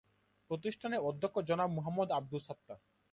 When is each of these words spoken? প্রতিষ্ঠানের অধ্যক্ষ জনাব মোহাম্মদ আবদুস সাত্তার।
প্রতিষ্ঠানের 0.49 1.05
অধ্যক্ষ 1.09 1.35
জনাব 1.49 1.69
মোহাম্মদ 1.71 2.09
আবদুস 2.11 2.43
সাত্তার। 2.47 2.79